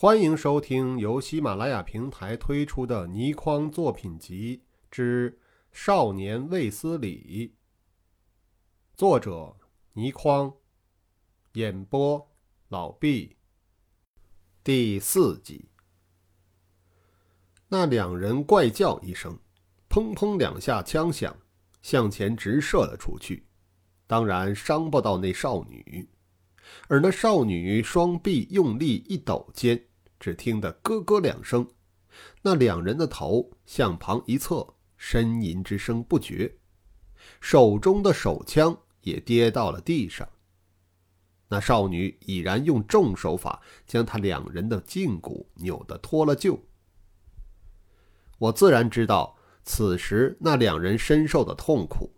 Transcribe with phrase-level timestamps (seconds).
[0.00, 5.32] 欢迎收听由喜马拉雅平台推出的倪匡作品集之
[5.72, 7.48] 《少年卫斯理》，
[8.96, 9.56] 作者
[9.94, 10.54] 倪匡，
[11.54, 12.30] 演播
[12.68, 13.38] 老毕。
[14.62, 15.68] 第四集，
[17.66, 19.36] 那两人怪叫一声，
[19.90, 21.36] 砰砰两下枪响，
[21.82, 23.48] 向前直射了出去，
[24.06, 26.08] 当然伤不到那少女。
[26.86, 29.87] 而那少女双臂用力一抖间，
[30.18, 31.68] 只听得咯咯两声，
[32.42, 36.58] 那两人的头向旁一侧，呻吟之声不绝，
[37.40, 40.28] 手中的手枪也跌到了地上。
[41.48, 46.58] 那少女已然用重手法将他两人的胫骨扭得脱了臼。
[48.38, 52.12] 我自然知道此时那两人深受的痛苦，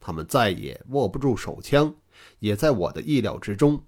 [0.00, 1.94] 他们再也握不住手枪。
[2.38, 3.84] 也在我的意料之中。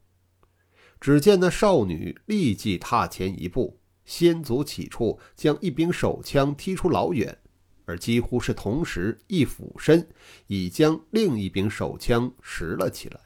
[1.00, 7.38] 只见那少女立即踏前一步，先足起处，将一柄手枪踢出老远，
[7.84, 10.08] 而几乎是同时一俯身，
[10.46, 13.20] 已将另一柄手枪拾了起来。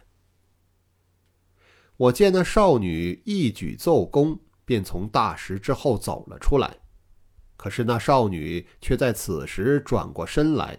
[1.97, 6.79] 我见那少女一举奏功，便从大石之后走了出来。
[7.57, 10.79] 可是那少女却在此时转过身来，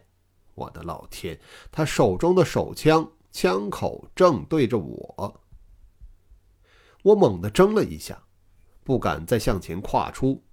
[0.56, 1.40] 我的老天！
[1.72, 3.12] 她手中的手枪。
[3.34, 5.42] 枪口正对着我，
[7.04, 8.24] 我猛地怔了一下，
[8.84, 10.44] 不敢再向前跨出。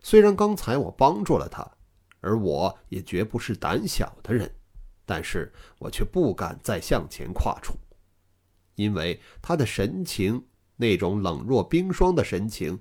[0.00, 1.68] 虽然刚才我帮助了他，
[2.20, 4.52] 而我也绝不是胆小的人，
[5.04, 7.74] 但是我却不敢再向前跨出，
[8.74, 12.80] 因为他的神情，那种冷若冰霜的神情，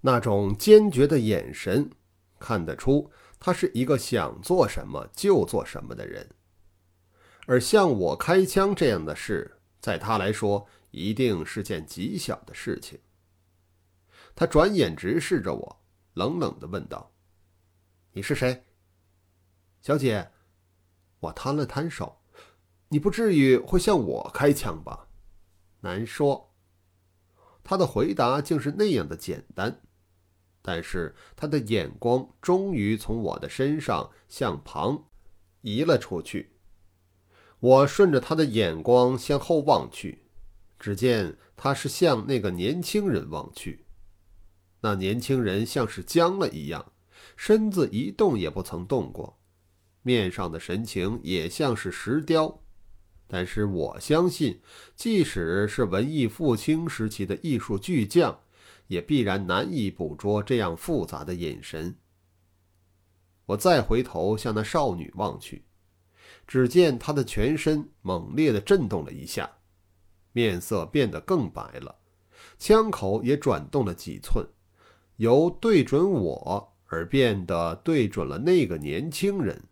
[0.00, 1.90] 那种坚决的眼神，
[2.38, 6.28] 看得出他是一个想做什么就做什么的人。
[7.46, 13.00] 而向我开枪这样的事，在他来说一定是件极小的事情。
[14.34, 15.82] 他转眼直视着我，
[16.14, 17.12] 冷冷地问道
[18.12, 18.64] ：“你是谁，
[19.80, 20.30] 小姐？”
[21.20, 22.20] 我摊了摊手
[22.88, 25.08] ：“你不至于会向我开枪吧？”
[25.80, 26.54] 难说。
[27.62, 29.82] 他的回答竟是那样的简单，
[30.62, 35.08] 但是他的眼光终于从我的身上向旁
[35.60, 36.56] 移了出去。
[37.60, 40.24] 我顺着他的眼光向后望去，
[40.78, 43.84] 只见他是向那个年轻人望去。
[44.80, 46.92] 那年轻人像是僵了一样，
[47.36, 49.38] 身子一动也不曾动过，
[50.02, 52.62] 面上的神情也像是石雕。
[53.26, 54.60] 但是我相信，
[54.96, 58.40] 即使是文艺复兴时期的艺术巨匠，
[58.86, 61.94] 也必然难以捕捉这样复杂的眼神。
[63.44, 65.66] 我再回头向那少女望去。
[66.50, 69.48] 只见他的全身猛烈地震动了一下，
[70.32, 71.94] 面色变得更白了，
[72.58, 74.44] 枪口也转动了几寸，
[75.18, 79.62] 由对准我而变得对准了那个年轻人。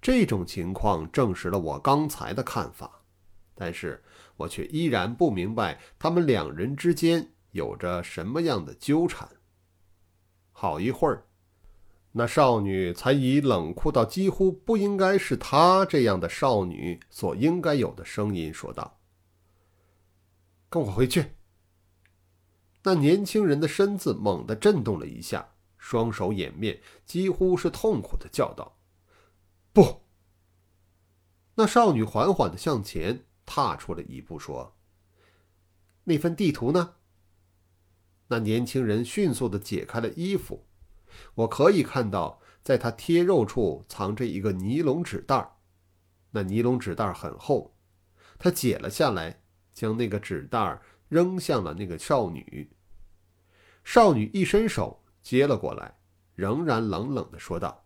[0.00, 3.04] 这种情况证实了我刚才的看法，
[3.54, 4.02] 但是
[4.36, 9.28] 我却依然不明白他们两人之间有着什么样的纠缠。
[10.50, 11.24] 好一会儿。
[12.14, 19.00] 那少女才以冷酷到几乎不应该是她这样的少女所应该有的声音说道
[20.68, 21.32] ：“跟我回去。”
[22.84, 28.76] 那年轻人的身子猛地震动了一下，双手掩面，几乎是痛苦的叫道
[29.72, 30.02] ：“不！”
[31.56, 34.76] 那少女缓缓的向前踏出了一步，说
[36.04, 36.96] ：“那份地图呢？”
[38.28, 40.66] 那年轻人迅速的解开了衣服。
[41.34, 45.52] 我可以看到，在他贴肉处藏着一个尼龙纸袋儿
[46.30, 47.76] 那尼龙纸袋儿很厚。
[48.38, 52.70] 他解了下来，将那个纸袋儿扔向了那个少女。
[53.84, 55.98] 少女一伸手接了过来，
[56.34, 57.84] 仍然冷冷地说道：“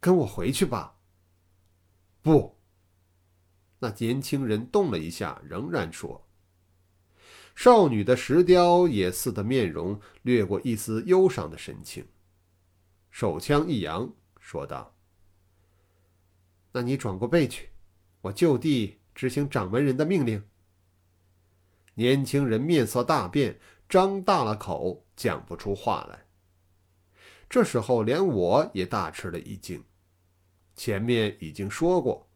[0.00, 0.96] 跟我回去吧。”
[2.22, 2.58] 不。
[3.78, 6.29] 那年轻人动了一下，仍然说。
[7.54, 12.06] 少女的石雕也似的面容掠过一丝忧伤的神情，
[13.10, 14.94] 手枪一扬，说道
[16.72, 17.68] ：“那你转过背去，
[18.22, 20.42] 我就地执行掌门人的命令。”
[21.94, 26.24] 年轻人面色大变，张大了口，讲不出话来。
[27.50, 29.84] 这时候，连我也大吃了一惊。
[30.76, 32.29] 前面已经说过。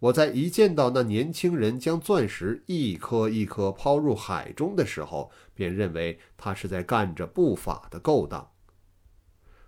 [0.00, 8.52] 我在一见到那年轻人将钻石一颗一颗抛入海中的时候，便认为他是在干着不法的勾当。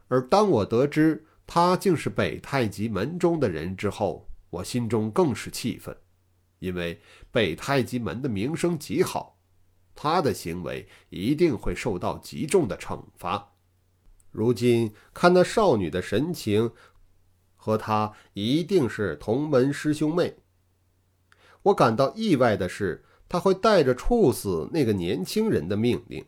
[0.07, 5.97] 而当我得知他竟是北太极门中的人之后，我心中更是气愤，
[6.61, 7.01] 因为
[7.33, 9.37] 北太极门的名声极好，
[9.97, 13.55] 他的行为一定会受到极重的惩罚。
[14.31, 16.71] 如今看那少女的神情，
[17.63, 20.35] 和他一定是同门师兄妹。
[21.65, 26.25] 我感到意外的是，他会带着处死那个年轻人的命令。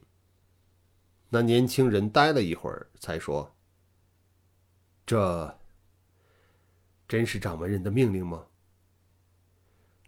[1.31, 3.57] 那年轻人呆了一会儿，才说
[5.07, 5.59] ：“这
[7.09, 8.45] 真是掌门人的命令吗？”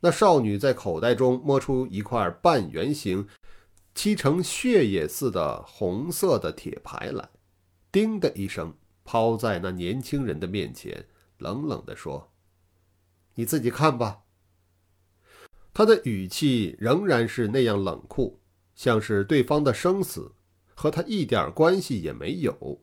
[0.00, 3.26] 那少女在口袋中摸出一块半圆形、
[3.94, 7.30] 漆成血液似的红色的铁牌来，
[7.90, 11.06] 叮的一声抛在那年轻人的面前，
[11.44, 12.32] 冷冷地说
[13.36, 14.22] ：“你自己看吧。”
[15.74, 18.40] 他的语气仍然是那样冷酷，
[18.74, 20.32] 像是对方的生死
[20.74, 22.80] 和他一点关系也没有。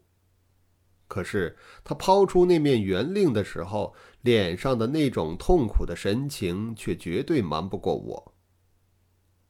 [1.08, 8.36] 可是他抛出那面圆令的时候，脸上的那种痛苦的神情却绝对瞒不过我。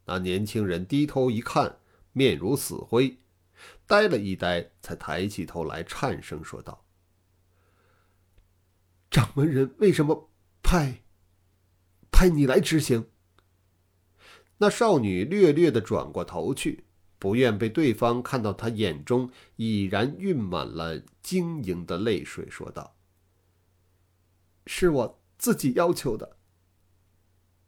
[0.05, 1.79] 那年轻人低头一看，
[2.13, 3.17] 面如死灰，
[3.85, 6.83] 呆了一呆，才抬起头来，颤声说道
[9.11, 10.31] ：“掌门人为什么
[10.63, 11.03] 派
[12.09, 13.11] 派你来执行？”
[14.57, 16.85] 那少女略略的转过头去。
[17.19, 22.95] 不愿被对方看到，她眼中已然蕴满了晶莹的泪水，说道
[24.65, 26.37] ：“是我自己要求的。”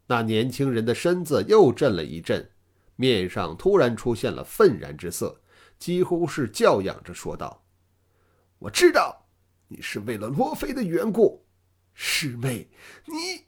[0.09, 2.49] 那年轻人的身子又震了一震，
[2.95, 5.39] 面上突然出现了愤然之色，
[5.77, 7.63] 几乎是教养着说道
[8.57, 9.22] ：“我知道
[9.73, 11.43] 你是为了罗非的缘故，
[11.95, 12.69] 师妹，
[13.07, 13.45] 你……”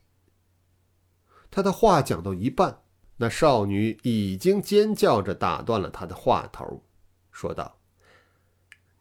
[1.51, 2.81] 他的话讲到一半。
[3.17, 6.83] 那少女已经尖叫着打断了他的话头，
[7.31, 7.79] 说道：“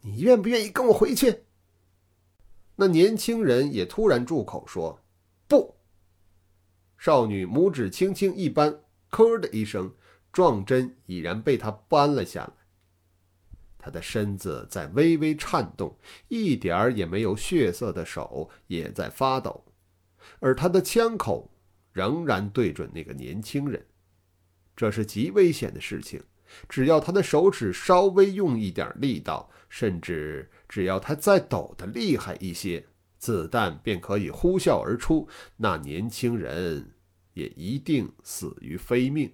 [0.02, 1.44] 你愿不愿意跟我回去？”
[2.76, 5.00] 那年轻人也突然住口说
[5.48, 5.74] ：“不。”
[6.96, 9.92] 少女拇指轻轻一扳，“咳”的一声，
[10.30, 12.52] 撞针已然被他扳了下来。
[13.84, 15.94] 他的身子在微微颤动，
[16.28, 19.62] 一点儿也没有血色的手也在发抖，
[20.40, 21.52] 而他的枪口
[21.92, 23.86] 仍然对准那个年轻人。
[24.74, 26.22] 这是极危险的事情，
[26.66, 32.86] 只要他的手指稍微用一点力道，甚至只要他再抖得厉害一些，
[33.18, 35.28] 子弹便可以呼啸而出，
[35.58, 36.94] 那年轻人
[37.34, 39.30] 也一定死于非命。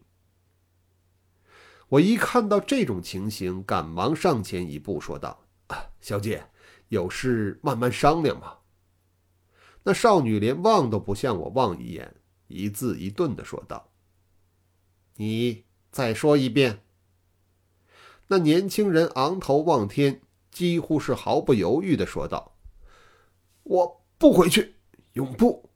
[1.90, 5.44] 我一看到这种情形，赶忙上前一步说道
[6.00, 6.46] ：“小姐，
[6.88, 8.60] 有事慢慢商量吧。”
[9.82, 12.14] 那少女连望都不向我望一眼，
[12.46, 13.90] 一字一顿地说道。
[15.16, 16.84] 你再说一遍。
[18.28, 20.22] 那年轻人昂头望天，
[20.52, 22.56] 几乎是毫不犹豫的说道
[23.64, 24.76] ：“我不回去，
[25.14, 25.68] 永不。”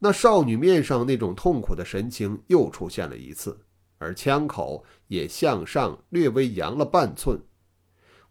[0.00, 3.64] 那少女面上那种痛苦的神情又出现了一次，
[4.02, 7.40] 而枪口也向上略微扬了半寸。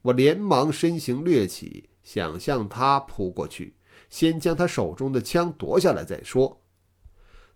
[0.02, 3.76] 我连忙身形掠起，想向他扑过去，
[4.10, 6.62] 先将他手中的枪夺下来再说。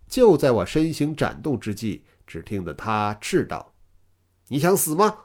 [0.08, 3.74] 就在我身形展动之际，只听得他斥道
[4.48, 5.24] ：“你想死吗？”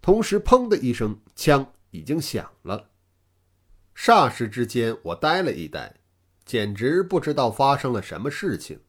[0.00, 2.90] 同时，砰的一声，枪已经响了。
[3.94, 5.96] 霎时之间，我呆了一呆，
[6.44, 8.80] 简直不知道发生了什么事情。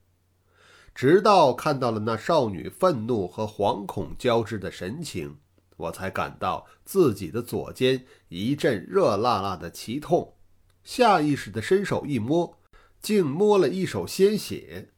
[0.94, 5.38] 直到看到了那少女愤怒和惶恐交织的神情，
[5.78, 10.36] 我才感到自己的左肩一阵热辣辣的奇痛，
[10.84, 12.58] 下意识地伸手一摸。
[13.02, 14.92] 竟摸了一手鲜血，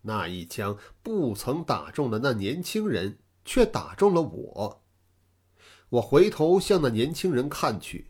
[0.00, 4.82] 那一枪不曾打中的那年轻人，却打中了我。
[5.90, 8.06] 我回头向那年轻人看去，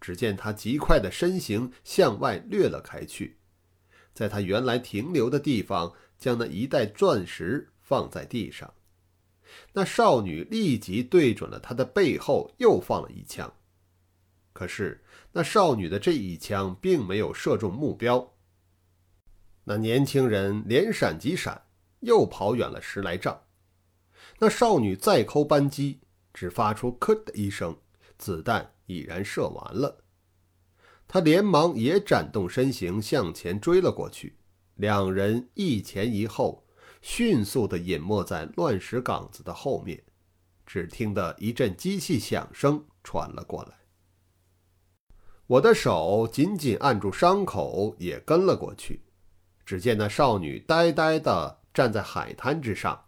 [0.00, 3.36] 只见他极快的身形向外掠了开去，
[4.14, 8.74] 在他原来停留的地方，将那一袋钻石放在地上。
[9.72, 13.52] 那少女立即对准了他的背后，又放了一枪。
[14.52, 18.34] 可是那少女的这一枪并没有射中目标。
[19.64, 21.62] 那年轻人连闪几闪，
[22.00, 23.44] 又跑远了十来丈。
[24.40, 26.00] 那少女再扣扳机，
[26.34, 27.78] 只发出“咳”的一声，
[28.16, 30.02] 子弹已然射完了。
[31.06, 34.37] 他连忙也展动身形向前追了过去，
[34.78, 36.64] 两人一前一后，
[37.02, 40.02] 迅速地隐没在乱石岗子的后面。
[40.64, 43.72] 只听得一阵机器响声传了过来，
[45.46, 49.02] 我的手紧紧按住伤口，也跟了过去。
[49.64, 53.06] 只见那少女呆呆地站在海滩之上，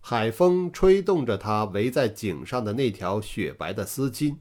[0.00, 4.36] 海风吹动着她围在颈上的那条雪白的丝巾。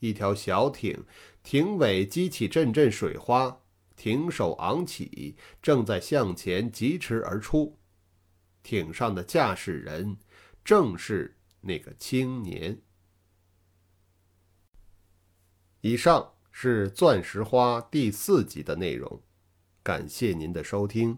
[0.00, 1.04] 一条小艇
[1.44, 3.61] 艇尾激起阵阵水花，
[4.02, 7.78] 挺手昂起，正在向前疾驰而出。
[8.60, 10.16] 艇上的驾驶人
[10.64, 12.82] 正是那个青年。
[15.82, 19.22] 以上是《钻石花》第四集的内容，
[19.84, 21.16] 感谢您的收听。